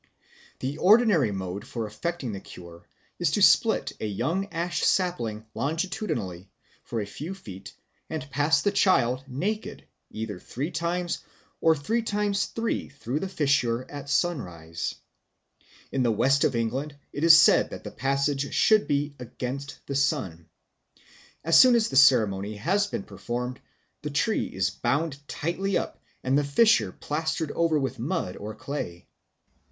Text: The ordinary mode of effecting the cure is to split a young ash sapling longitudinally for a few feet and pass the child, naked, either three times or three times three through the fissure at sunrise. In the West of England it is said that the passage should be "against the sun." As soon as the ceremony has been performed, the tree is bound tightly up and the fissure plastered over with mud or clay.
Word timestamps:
The 0.61 0.79
ordinary 0.79 1.31
mode 1.31 1.61
of 1.61 1.75
effecting 1.85 2.31
the 2.31 2.39
cure 2.39 2.87
is 3.19 3.29
to 3.33 3.41
split 3.43 3.91
a 4.01 4.07
young 4.07 4.47
ash 4.51 4.81
sapling 4.83 5.45
longitudinally 5.53 6.49
for 6.83 6.99
a 7.01 7.05
few 7.05 7.35
feet 7.35 7.75
and 8.09 8.27
pass 8.31 8.63
the 8.63 8.71
child, 8.71 9.23
naked, 9.27 9.83
either 10.09 10.39
three 10.39 10.71
times 10.71 11.19
or 11.59 11.75
three 11.75 12.01
times 12.01 12.45
three 12.47 12.89
through 12.89 13.19
the 13.19 13.29
fissure 13.29 13.85
at 13.91 14.09
sunrise. 14.09 14.95
In 15.91 16.01
the 16.01 16.09
West 16.09 16.43
of 16.45 16.55
England 16.55 16.95
it 17.13 17.23
is 17.23 17.37
said 17.37 17.69
that 17.69 17.83
the 17.83 17.91
passage 17.91 18.51
should 18.55 18.87
be 18.87 19.13
"against 19.19 19.85
the 19.85 19.93
sun." 19.93 20.49
As 21.43 21.59
soon 21.59 21.75
as 21.75 21.89
the 21.89 21.95
ceremony 21.95 22.55
has 22.55 22.87
been 22.87 23.03
performed, 23.03 23.59
the 24.01 24.09
tree 24.09 24.47
is 24.47 24.71
bound 24.71 25.19
tightly 25.27 25.77
up 25.77 26.01
and 26.23 26.35
the 26.35 26.43
fissure 26.43 26.91
plastered 26.91 27.51
over 27.51 27.77
with 27.77 27.99
mud 27.99 28.35
or 28.35 28.55
clay. 28.55 29.05